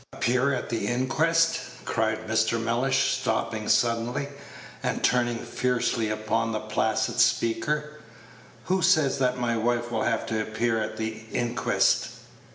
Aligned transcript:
"Appear 0.13 0.51
at 0.51 0.69
the 0.69 0.87
inquest!" 0.87 1.59
cried 1.85 2.21
John 2.27 2.65
Mellish, 2.65 3.19
stopping 3.21 3.69
suddenly, 3.69 4.29
and 4.81 5.03
turning 5.03 5.37
fiercely 5.37 6.09
upon 6.09 6.51
the 6.51 6.59
placid 6.59 7.19
speaker. 7.19 7.99
"Who 8.63 8.81
says 8.81 9.19
that 9.19 9.37
my 9.37 9.55
wife 9.57 9.91
will 9.91 10.01
have 10.01 10.25
to 10.25 10.41
appear 10.41 10.81
at 10.81 10.97
the 10.97 11.23
inquest?" 11.31 12.07